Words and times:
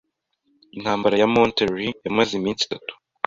Intambara 0.75 1.15
ya 1.21 1.27
Monterrey 1.35 1.91
yamaze 2.05 2.31
iminsi 2.35 2.61
itatu. 2.67 2.93